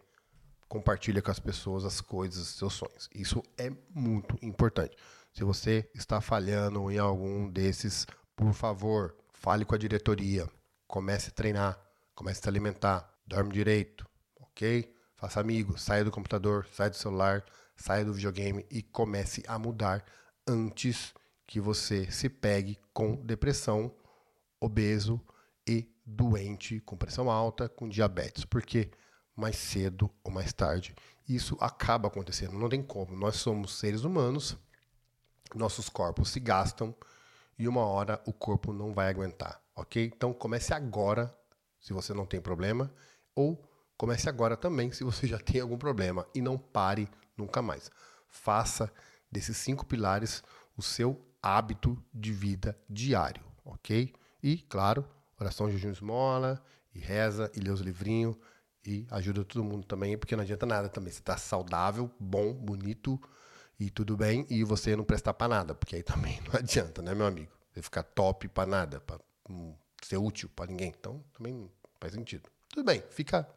[0.68, 3.10] compartilha com as pessoas as coisas, seus sonhos.
[3.16, 4.98] Isso é muito importante.
[5.32, 10.50] Se você está falhando em algum desses, por favor, fale com a diretoria,
[10.88, 11.80] comece a treinar,
[12.16, 14.08] comece a se alimentar, dorme direito,
[14.40, 14.94] ok?
[15.16, 17.44] Faça amigos, saia do computador, saia do celular,
[17.76, 20.04] saia do videogame e comece a mudar
[20.48, 21.14] antes
[21.46, 23.94] que você se pegue com depressão,
[24.60, 25.22] obeso
[25.68, 28.92] e doente, com pressão alta, com diabetes, porque
[29.36, 30.96] mais cedo ou mais tarde.
[31.28, 33.16] Isso acaba acontecendo, não tem como.
[33.16, 34.58] Nós somos seres humanos,
[35.54, 36.96] nossos corpos se gastam
[37.58, 40.12] e uma hora o corpo não vai aguentar, ok?
[40.14, 41.34] Então comece agora,
[41.80, 42.92] se você não tem problema,
[43.36, 43.64] ou
[43.96, 47.90] comece agora também se você já tem algum problema e não pare nunca mais.
[48.28, 48.92] Faça
[49.32, 50.44] desses cinco pilares
[50.76, 54.14] o seu hábito de vida diário, ok?
[54.42, 55.08] E, claro,
[55.40, 56.64] oração, jejum, esmola,
[56.94, 58.36] e reza, e lê os livrinhos,
[58.86, 61.12] e ajuda todo mundo também, porque não adianta nada também.
[61.12, 63.20] Você está saudável, bom, bonito
[63.80, 67.14] e tudo bem, e você não prestar para nada, porque aí também não adianta, né,
[67.14, 67.52] meu amigo?
[67.74, 69.20] Você ficar top para nada, para
[70.02, 70.94] ser útil para ninguém.
[70.98, 72.50] Então, também não faz sentido.
[72.70, 73.48] Tudo bem, fica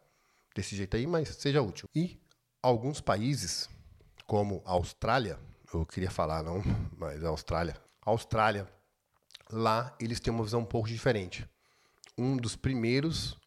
[0.55, 1.89] desse jeito aí, mas seja útil.
[1.95, 2.19] E
[2.61, 3.69] alguns países,
[4.25, 5.39] como a Austrália,
[5.73, 6.61] eu queria falar não,
[6.97, 8.67] mas a Austrália, a Austrália,
[9.49, 11.47] lá eles têm uma visão um pouco diferente.
[12.17, 13.37] Um dos primeiros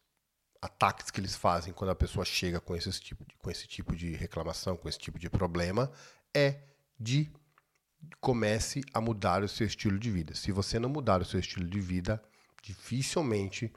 [0.61, 3.95] ataques que eles fazem quando a pessoa chega com esse tipo de, com esse tipo
[3.95, 5.91] de reclamação, com esse tipo de problema,
[6.33, 6.59] é
[6.99, 7.31] de
[8.19, 10.35] comece a mudar o seu estilo de vida.
[10.35, 12.21] Se você não mudar o seu estilo de vida,
[12.65, 13.71] dificilmente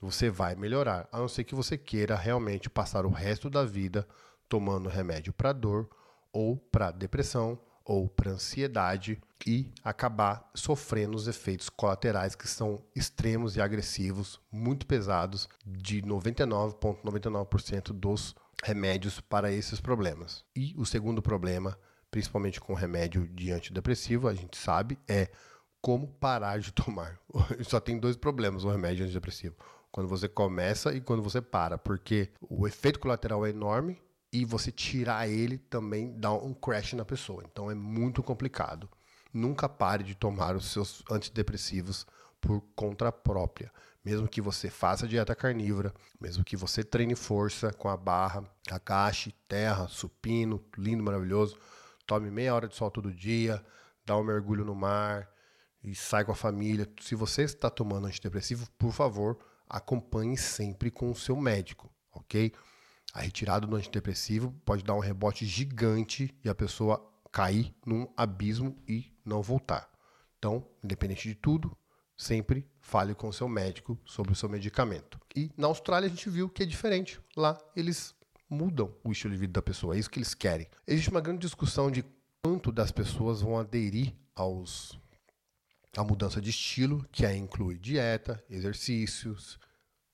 [0.00, 4.06] você vai melhorar, a não ser que você queira realmente passar o resto da vida
[4.48, 5.90] tomando remédio para dor
[6.32, 13.56] ou para depressão ou para ansiedade e acabar sofrendo os efeitos colaterais que são extremos
[13.56, 20.44] e agressivos, muito pesados, de 99,99% ,99 dos remédios para esses problemas.
[20.54, 21.76] E o segundo problema,
[22.10, 25.30] principalmente com remédio de antidepressivo, a gente sabe, é
[25.80, 27.18] como parar de tomar.
[27.64, 29.56] Só tem dois problemas o remédio antidepressivo.
[29.90, 34.00] Quando você começa e quando você para, porque o efeito colateral é enorme
[34.32, 37.42] e você tirar ele também dá um crash na pessoa.
[37.50, 38.88] Então é muito complicado.
[39.32, 42.06] Nunca pare de tomar os seus antidepressivos
[42.40, 43.72] por conta própria.
[44.04, 49.34] Mesmo que você faça dieta carnívora, mesmo que você treine força com a barra, agache,
[49.46, 51.58] terra, supino, lindo, maravilhoso,
[52.06, 53.62] tome meia hora de sol todo dia,
[54.06, 55.28] dá um mergulho no mar
[55.82, 56.88] e sai com a família.
[57.00, 59.38] Se você está tomando antidepressivo, por favor,
[59.68, 62.52] acompanhe sempre com o seu médico, ok?
[63.12, 68.76] A retirada do antidepressivo pode dar um rebote gigante e a pessoa cair num abismo
[68.86, 69.90] e não voltar.
[70.38, 71.76] Então, independente de tudo,
[72.16, 75.18] sempre fale com o seu médico sobre o seu medicamento.
[75.34, 77.20] E na Austrália a gente viu que é diferente.
[77.36, 78.14] Lá eles
[78.48, 80.66] mudam o estilo de vida da pessoa, é isso que eles querem.
[80.86, 82.04] Existe uma grande discussão de
[82.42, 84.98] quanto das pessoas vão aderir aos
[85.96, 89.58] a mudança de estilo, que aí inclui dieta, exercícios,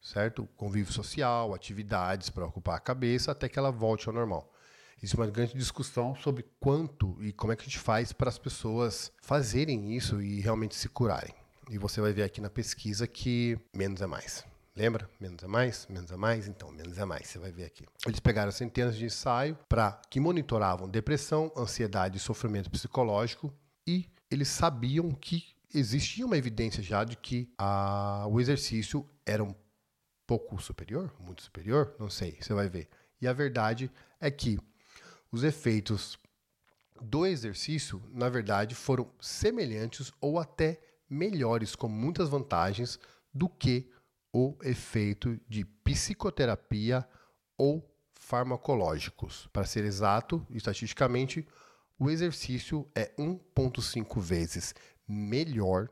[0.00, 0.48] certo?
[0.56, 4.52] Convívio social, atividades para ocupar a cabeça até que ela volte ao normal.
[4.98, 8.38] Existe uma grande discussão sobre quanto e como é que a gente faz para as
[8.38, 11.34] pessoas fazerem isso e realmente se curarem.
[11.68, 14.44] E você vai ver aqui na pesquisa que menos é mais.
[14.74, 15.08] Lembra?
[15.18, 17.26] Menos é mais, menos é mais, então menos é mais.
[17.26, 17.84] Você vai ver aqui.
[18.06, 23.52] Eles pegaram centenas de ensaios para que monitoravam depressão, ansiedade e sofrimento psicológico
[23.86, 29.54] e eles sabiam que existia uma evidência já de que a, o exercício era um
[30.26, 32.88] pouco superior, muito superior, não sei, você vai ver.
[33.20, 34.58] E a verdade é que
[35.30, 36.18] os efeitos
[37.00, 42.98] do exercício, na verdade, foram semelhantes ou até melhores, com muitas vantagens,
[43.32, 43.90] do que
[44.32, 47.06] o efeito de psicoterapia
[47.56, 49.48] ou farmacológicos.
[49.52, 51.46] Para ser exato, estatisticamente,
[51.98, 54.74] o exercício é 1,5 vezes
[55.06, 55.88] melhor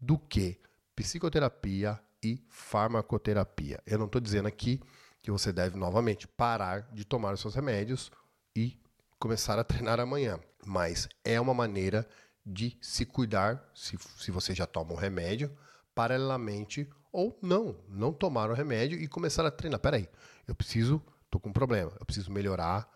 [0.00, 0.60] do que
[0.94, 3.82] psicoterapia e farmacoterapia.
[3.86, 4.80] Eu não estou dizendo aqui
[5.22, 8.10] que você deve novamente parar de tomar os seus remédios
[8.54, 8.78] e
[9.18, 12.06] começar a treinar amanhã, mas é uma maneira
[12.44, 15.50] de se cuidar se, se você já toma um remédio
[15.94, 19.80] paralelamente ou não, não tomar o remédio e começar a treinar.
[19.80, 20.08] Peraí,
[20.46, 22.86] eu preciso, tô com um problema, eu preciso melhorar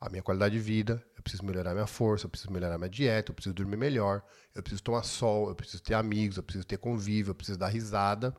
[0.00, 3.30] a minha qualidade de vida, eu preciso melhorar minha força, eu preciso melhorar minha dieta,
[3.30, 4.22] eu preciso dormir melhor,
[4.54, 7.68] eu preciso tomar sol, eu preciso ter amigos, eu preciso ter convívio, eu preciso dar
[7.68, 8.36] risada.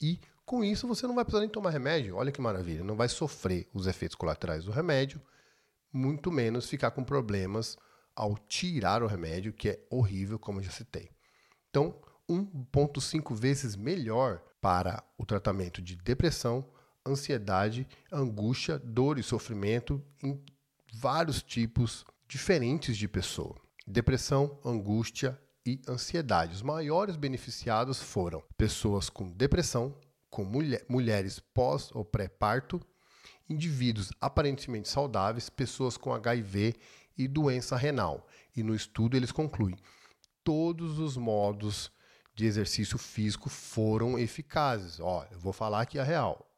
[0.00, 2.16] E com isso você não vai precisar nem tomar remédio.
[2.16, 5.20] Olha que maravilha, não vai sofrer os efeitos colaterais do remédio,
[5.92, 7.76] muito menos ficar com problemas
[8.14, 11.10] ao tirar o remédio, que é horrível, como eu já citei.
[11.68, 16.70] Então, 1,5 vezes melhor para o tratamento de depressão,
[17.06, 20.00] ansiedade, angústia, dor e sofrimento
[20.92, 26.54] vários tipos diferentes de pessoa: depressão, angústia e ansiedade.
[26.54, 29.96] Os maiores beneficiados foram pessoas com depressão,
[30.28, 32.80] com mulher, mulheres pós ou pré-parto,
[33.48, 36.74] indivíduos aparentemente saudáveis, pessoas com HIV
[37.16, 38.26] e doença renal.
[38.54, 39.76] E no estudo eles concluem:
[40.44, 41.90] todos os modos
[42.34, 45.00] de exercício físico foram eficazes.
[45.00, 46.48] Ó, eu vou falar aqui a real.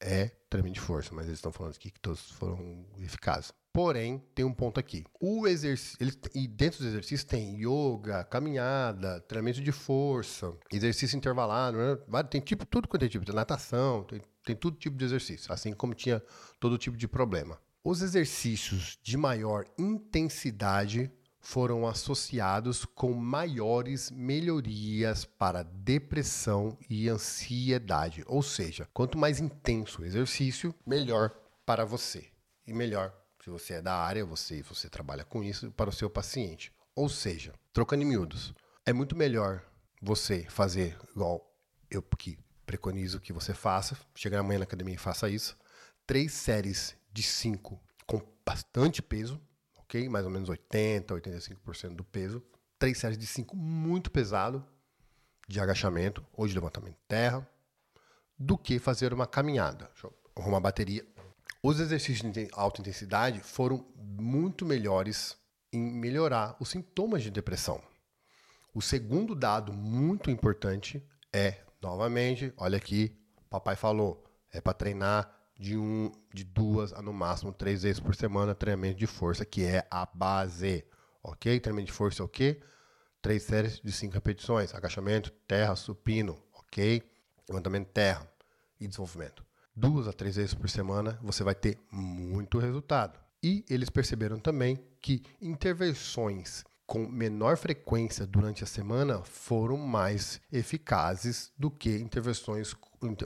[0.00, 3.52] É treinamento de força, mas eles estão falando aqui que todos foram eficazes.
[3.72, 5.04] Porém, tem um ponto aqui.
[5.20, 5.96] O exercício,
[6.34, 12.22] e dentro dos exercícios tem yoga, caminhada, treinamento de força, exercício intervalado, né?
[12.24, 15.72] tem tipo tudo quanto é tipo, de natação, tem, tem todo tipo de exercício, assim
[15.72, 16.20] como tinha
[16.58, 17.60] todo tipo de problema.
[17.84, 28.22] Os exercícios de maior intensidade foram associados com maiores melhorias para depressão e ansiedade.
[28.26, 31.30] Ou seja, quanto mais intenso o exercício, melhor
[31.64, 32.26] para você
[32.66, 36.10] e melhor se você é da área, você, você trabalha com isso para o seu
[36.10, 36.72] paciente.
[36.94, 38.52] Ou seja, trocando em miúdos,
[38.84, 39.64] é muito melhor
[40.00, 41.46] você fazer igual
[41.90, 45.56] eu que preconizo que você faça, chegar amanhã na academia e faça isso,
[46.06, 49.40] três séries de cinco com bastante peso,
[49.76, 50.08] ok?
[50.08, 52.42] Mais ou menos 80, 85% do peso.
[52.78, 54.64] Três séries de cinco muito pesado
[55.48, 57.46] de agachamento ou de levantamento de terra,
[58.38, 59.90] do que fazer uma caminhada.
[60.36, 61.04] Arrumar bateria
[61.62, 65.36] os exercícios de alta intensidade foram muito melhores
[65.70, 67.82] em melhorar os sintomas de depressão.
[68.74, 73.14] O segundo dado muito importante é, novamente, olha aqui,
[73.50, 78.14] papai falou, é para treinar de um, de duas a no máximo três vezes por
[78.14, 80.84] semana treinamento de força, que é a base,
[81.22, 81.60] ok?
[81.60, 82.62] Treinamento de força é o quê?
[83.20, 87.02] Três séries de cinco repetições, agachamento, terra, supino, ok?
[87.46, 88.26] Levantamento terra
[88.80, 93.18] e desenvolvimento duas a três vezes por semana, você vai ter muito resultado.
[93.42, 101.52] E eles perceberam também que intervenções com menor frequência durante a semana foram mais eficazes
[101.56, 102.74] do que intervenções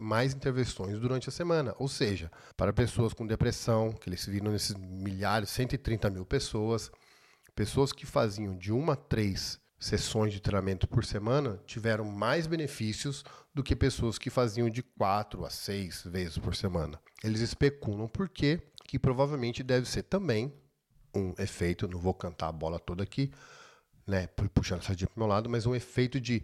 [0.00, 1.74] mais intervenções durante a semana.
[1.78, 6.90] Ou seja, para pessoas com depressão, que eles viram nesses milhares, 130 mil pessoas,
[7.54, 13.22] pessoas que faziam de uma a três sessões de treinamento por semana tiveram mais benefícios
[13.52, 16.98] do que pessoas que faziam de quatro a seis vezes por semana.
[17.22, 20.52] Eles especulam por quê, que provavelmente deve ser também
[21.14, 23.30] um efeito, não vou cantar a bola toda aqui,
[24.06, 26.42] né, puxando essa sardinha para o meu lado, mas um efeito de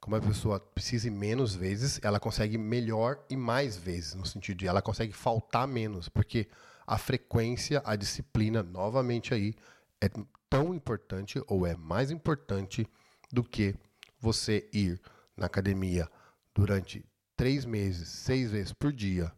[0.00, 4.58] como a pessoa precisa ir menos vezes, ela consegue melhor e mais vezes, no sentido
[4.58, 6.48] de ela consegue faltar menos, porque
[6.86, 9.54] a frequência, a disciplina, novamente aí,
[10.00, 10.08] é
[10.48, 12.86] tão importante ou é mais importante
[13.32, 13.74] do que
[14.18, 15.00] você ir
[15.36, 16.08] na academia
[16.54, 17.04] durante
[17.36, 19.32] três meses, seis vezes por dia,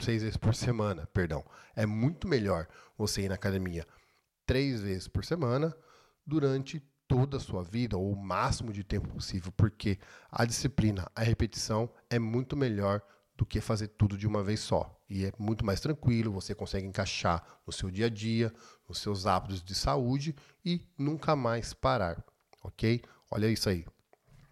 [0.00, 1.44] seis vezes por semana, perdão.
[1.74, 3.86] É muito melhor você ir na academia
[4.46, 5.76] três vezes por semana
[6.26, 9.98] durante toda a sua vida, ou o máximo de tempo possível, porque
[10.30, 13.02] a disciplina, a repetição é muito melhor
[13.36, 14.94] do que fazer tudo de uma vez só.
[15.08, 18.52] E é muito mais tranquilo, você consegue encaixar no seu dia a dia,
[18.88, 22.24] nos seus hábitos de saúde e nunca mais parar,
[22.62, 23.02] ok?
[23.30, 23.84] Olha isso aí.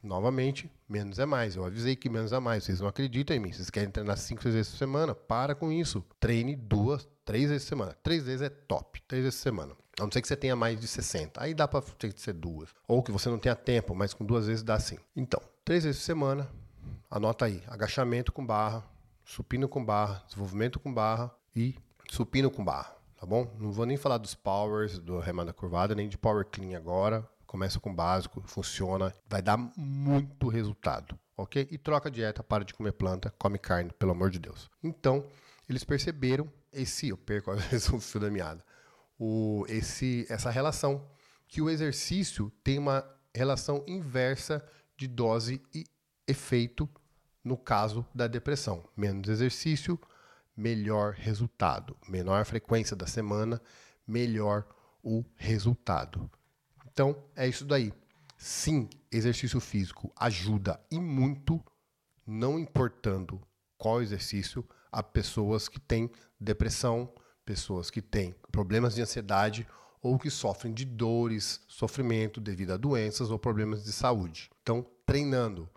[0.03, 1.57] Novamente, menos é mais.
[1.57, 2.65] Eu avisei que menos é mais.
[2.65, 3.53] Vocês não acreditam em mim.
[3.53, 5.15] Vocês querem treinar cinco vezes por semana?
[5.15, 6.05] Para com isso.
[6.21, 7.97] Treine duas, três vezes por semana.
[8.03, 9.03] Três vezes é top.
[9.09, 9.73] Três vezes por semana.
[9.99, 11.43] A não ser que você tenha mais de 60.
[11.43, 11.83] Aí dá para
[12.15, 12.69] ser duas.
[12.87, 14.99] Ou que você não tenha tempo, mas com duas vezes dá sim.
[15.17, 16.49] Então, três vezes por semana,
[17.11, 18.85] Anota aí: agachamento com barra,
[19.25, 21.77] supino com barra, desenvolvimento com barra e
[22.11, 23.55] supino com barra, tá bom?
[23.59, 27.29] Não vou nem falar dos powers, do remada curvada, nem de power clean agora.
[27.47, 31.67] Começa com básico, funciona, vai dar muito resultado, ok?
[31.71, 34.69] E troca a dieta, para de comer planta, come carne, pelo amor de Deus.
[34.83, 35.25] Então,
[35.69, 38.65] eles perceberam esse, eu perco às vezes o fio da meada,
[39.19, 41.09] o, esse, essa relação,
[41.49, 44.65] que o exercício tem uma relação inversa
[44.97, 45.85] de dose e
[46.27, 46.89] efeito
[47.45, 48.85] no caso da depressão.
[48.97, 49.99] Menos exercício,
[50.57, 51.97] melhor resultado.
[52.09, 53.61] Menor frequência da semana,
[54.07, 54.67] melhor
[55.03, 56.31] o resultado.
[56.91, 57.93] Então, é isso daí.
[58.39, 61.63] Sim, exercício físico ajuda e muito,
[62.27, 63.41] não importando
[63.79, 67.13] qual exercício, a pessoas que têm depressão,
[67.45, 69.67] pessoas que têm problemas de ansiedade
[70.03, 74.51] ou que sofrem de dores, sofrimento devido a doenças ou problemas de saúde.
[74.63, 75.69] Então, treinando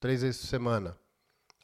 [0.00, 0.98] três vezes por semana,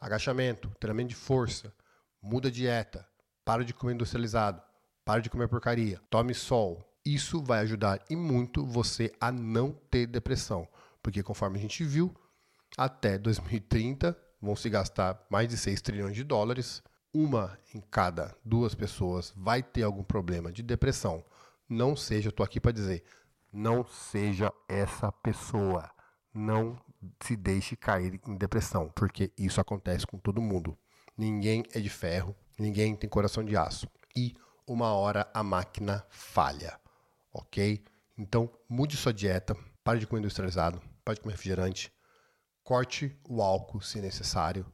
[0.00, 1.72] agachamento, treinamento de força,
[2.22, 3.06] muda a dieta,
[3.44, 4.62] para de comer industrializado,
[5.04, 6.84] para de comer porcaria, tome sol.
[7.04, 10.68] Isso vai ajudar e muito você a não ter depressão,
[11.02, 12.14] porque conforme a gente viu,
[12.76, 16.82] até 2030 vão se gastar mais de 6 trilhões de dólares.
[17.12, 21.24] Uma em cada duas pessoas vai ter algum problema de depressão.
[21.68, 23.04] Não seja, tô aqui para dizer,
[23.52, 25.90] não seja essa pessoa.
[26.32, 26.78] Não
[27.20, 30.78] se deixe cair em depressão, porque isso acontece com todo mundo.
[31.20, 33.86] Ninguém é de ferro, ninguém tem coração de aço.
[34.16, 34.34] E
[34.66, 36.80] uma hora a máquina falha,
[37.30, 37.84] ok?
[38.16, 39.54] Então mude sua dieta,
[39.84, 41.92] pare de comer industrializado, pare de comer refrigerante,
[42.64, 44.64] corte o álcool se necessário,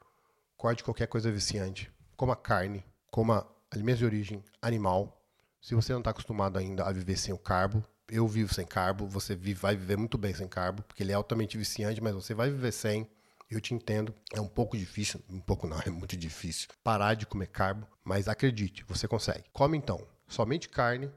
[0.57, 5.21] corte qualquer coisa viciante, coma carne, coma alimentos de origem animal.
[5.61, 9.09] Se você não está acostumado ainda a viver sem o carbo, eu vivo sem carbo,
[9.09, 12.35] você vive, vai viver muito bem sem carbo, porque ele é altamente viciante, mas você
[12.35, 13.11] vai viver sem.
[13.49, 17.27] Eu te entendo, é um pouco difícil, um pouco não, é muito difícil parar de
[17.27, 19.45] comer carbo, mas acredite, você consegue.
[19.53, 21.11] Come então somente carne,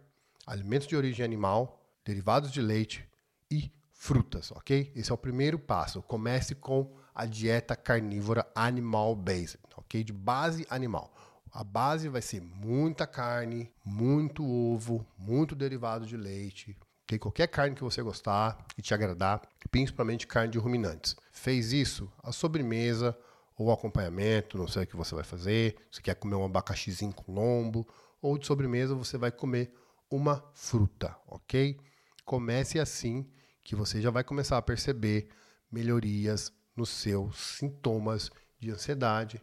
[0.46, 3.08] alimentos de origem animal, derivados de leite
[3.50, 4.92] e frutas, ok?
[4.96, 6.02] Esse é o primeiro passo.
[6.02, 10.04] Comece com a dieta carnívora animal based, ok?
[10.04, 11.14] De base animal.
[11.52, 16.78] A base vai ser muita carne, muito ovo, muito derivado de leite,
[17.10, 17.20] okay?
[17.20, 19.42] qualquer carne que você gostar e te agradar,
[19.72, 21.16] principalmente carne de ruminantes.
[21.32, 23.18] Fez isso, a sobremesa
[23.58, 27.34] ou acompanhamento, não sei o que você vai fazer, você quer comer um abacaxizinho com
[27.34, 27.88] lombo,
[28.22, 29.74] ou de sobremesa você vai comer
[30.10, 31.78] uma fruta, ok?
[32.24, 33.30] Comece assim
[33.64, 35.30] que você já vai começar a perceber
[35.72, 39.42] melhorias nos seus sintomas de ansiedade,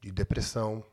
[0.00, 0.84] de depressão,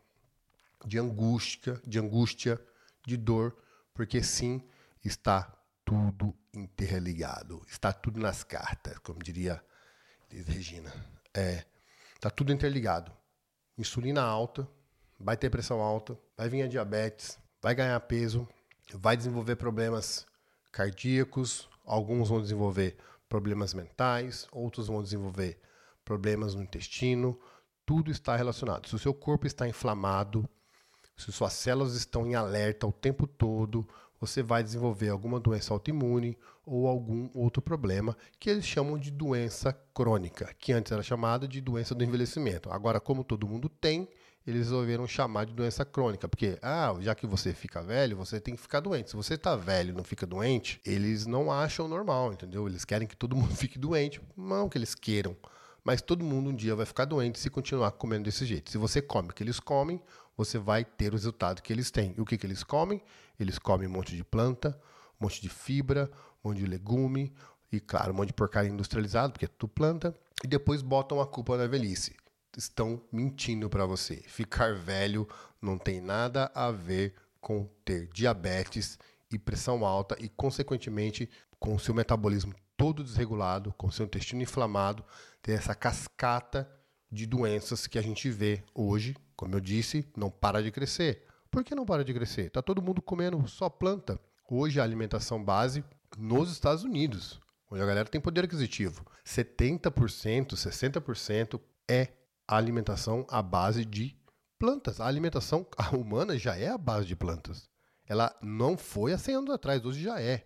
[0.85, 2.59] de angústia, de angústia,
[3.05, 3.55] de dor,
[3.93, 4.61] porque sim,
[5.03, 5.53] está
[5.93, 9.63] tudo interligado, está tudo nas cartas, como diria
[10.31, 10.91] Liz Regina.
[11.33, 11.65] É,
[12.15, 13.11] está tudo interligado.
[13.77, 14.67] Insulina alta,
[15.19, 18.47] vai ter pressão alta, vai vir a diabetes, vai ganhar peso,
[18.93, 20.25] vai desenvolver problemas
[20.71, 22.97] cardíacos, alguns vão desenvolver
[23.29, 25.59] problemas mentais, outros vão desenvolver
[26.03, 27.39] problemas no intestino,
[27.85, 28.87] tudo está relacionado.
[28.87, 30.47] Se o seu corpo está inflamado,
[31.15, 33.87] se suas células estão em alerta o tempo todo,
[34.25, 39.73] você vai desenvolver alguma doença autoimune ou algum outro problema que eles chamam de doença
[39.93, 42.71] crônica, que antes era chamada de doença do envelhecimento.
[42.71, 44.07] Agora, como todo mundo tem,
[44.47, 48.55] eles resolveram chamar de doença crônica, porque, ah, já que você fica velho, você tem
[48.55, 49.09] que ficar doente.
[49.09, 52.65] Se você tá velho e não fica doente, eles não acham normal, entendeu?
[52.65, 55.35] Eles querem que todo mundo fique doente, não que eles queiram.
[55.83, 58.71] Mas todo mundo um dia vai ficar doente se continuar comendo desse jeito.
[58.71, 60.01] Se você come o que eles comem,
[60.35, 62.13] você vai ter o resultado que eles têm.
[62.17, 63.01] E o que, que eles comem?
[63.39, 64.79] Eles comem um monte de planta,
[65.19, 66.09] um monte de fibra,
[66.43, 67.33] um monte de legume
[67.71, 71.27] e, claro, um monte de porcaria industrializado, porque é tudo planta, e depois botam a
[71.27, 72.15] culpa na velhice.
[72.55, 74.17] Estão mentindo para você.
[74.27, 75.27] Ficar velho
[75.61, 78.99] não tem nada a ver com ter diabetes
[79.31, 84.41] e pressão alta e, consequentemente, com o seu metabolismo todo desregulado, com o seu intestino
[84.41, 85.03] inflamado,
[85.41, 86.69] ter essa cascata
[87.11, 91.25] de doenças que a gente vê hoje, como eu disse, não para de crescer.
[91.49, 92.47] Por que não para de crescer?
[92.47, 94.19] Está todo mundo comendo só planta.
[94.49, 95.83] Hoje a alimentação base
[96.17, 102.09] nos Estados Unidos, onde a galera tem poder aquisitivo, 70%, 60% é
[102.47, 104.17] a alimentação à base de
[104.59, 104.99] plantas.
[104.99, 107.69] A alimentação humana já é a base de plantas.
[108.07, 110.45] Ela não foi há 100 anos atrás, hoje já é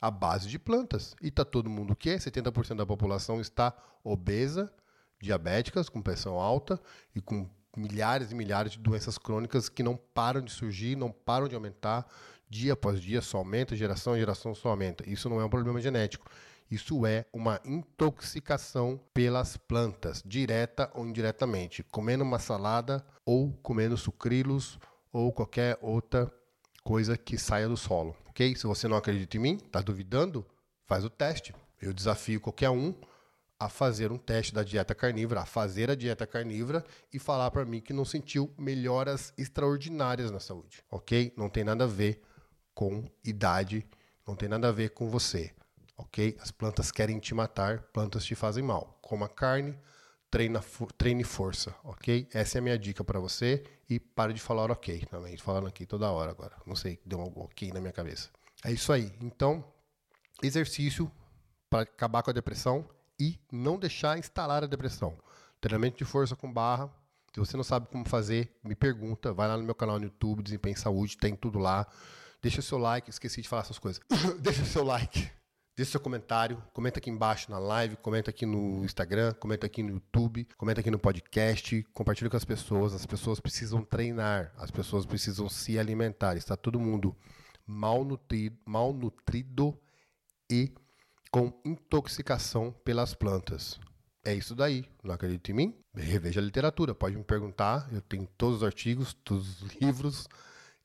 [0.00, 1.14] a base de plantas.
[1.22, 2.16] E está todo mundo o quê?
[2.16, 4.72] 70% da população está obesa,
[5.20, 6.80] diabéticas, com pressão alta
[7.14, 11.48] e com milhares e milhares de doenças crônicas que não param de surgir, não param
[11.48, 12.06] de aumentar,
[12.48, 15.08] dia após dia só aumenta, geração a geração só aumenta.
[15.08, 16.30] Isso não é um problema genético.
[16.70, 24.78] Isso é uma intoxicação pelas plantas, direta ou indiretamente, comendo uma salada ou comendo sucrilos
[25.12, 26.32] ou qualquer outra
[26.82, 28.56] coisa que saia do solo, ok?
[28.56, 30.46] Se você não acredita em mim, está duvidando,
[30.86, 31.54] faz o teste.
[31.80, 32.94] Eu desafio qualquer um
[33.64, 37.64] a fazer um teste da dieta carnívora, a fazer a dieta carnívora e falar para
[37.64, 41.32] mim que não sentiu melhoras extraordinárias na saúde, ok?
[41.36, 42.22] Não tem nada a ver
[42.74, 43.86] com idade,
[44.26, 45.52] não tem nada a ver com você
[46.02, 46.36] ok?
[46.40, 48.98] As plantas querem te matar, plantas te fazem mal.
[49.00, 49.78] Coma carne,
[50.30, 50.62] treina,
[50.96, 52.28] treine força, ok?
[52.32, 55.86] Essa é a minha dica para você e pare de falar ok também, falando aqui
[55.86, 56.56] toda hora agora.
[56.66, 58.30] Não sei, deu um ok na minha cabeça.
[58.64, 59.12] É isso aí.
[59.20, 59.64] Então,
[60.42, 61.10] exercício
[61.68, 62.88] para acabar com a depressão
[63.22, 65.16] e não deixar instalar a depressão.
[65.60, 66.90] Treinamento de força com barra,
[67.32, 69.32] Se você não sabe como fazer, me pergunta.
[69.32, 71.86] Vai lá no meu canal no YouTube, Desempenho em Saúde, tem tudo lá.
[72.42, 74.02] Deixa seu like, esqueci de falar essas coisas.
[74.42, 75.30] Deixa seu like,
[75.76, 79.90] deixa seu comentário, comenta aqui embaixo na live, comenta aqui no Instagram, comenta aqui no
[79.90, 82.92] YouTube, comenta aqui no podcast, compartilha com as pessoas.
[82.92, 86.36] As pessoas precisam treinar, as pessoas precisam se alimentar.
[86.36, 87.16] Está todo mundo
[87.64, 89.78] malnutrido, malnutrido
[90.50, 90.74] e
[91.32, 93.80] com intoxicação pelas plantas.
[94.24, 94.84] É isso daí.
[95.02, 95.84] Não acredita em mim?
[95.94, 96.94] Reveja a literatura.
[96.94, 97.88] Pode me perguntar.
[97.90, 100.28] Eu tenho todos os artigos, todos os livros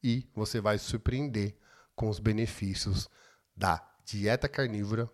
[0.02, 1.56] e você vai se surpreender
[1.95, 3.10] com os benefícios
[3.56, 5.10] da dieta carnívora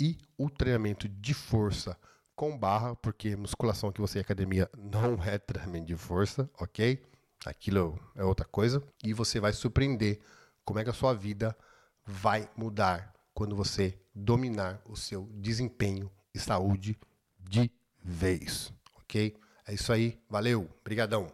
[0.00, 1.96] e o treinamento de força
[2.34, 7.04] com barra, porque musculação que você é academia não é treinamento de força, ok?
[7.44, 8.82] Aquilo é outra coisa.
[9.04, 10.20] E você vai surpreender
[10.64, 11.54] como é que a sua vida
[12.06, 16.98] vai mudar quando você dominar o seu desempenho e saúde
[17.40, 17.70] de
[18.02, 19.36] vez, ok?
[19.66, 21.30] É isso aí, valeu, brigadão.